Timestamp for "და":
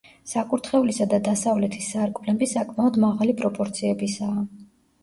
1.11-1.19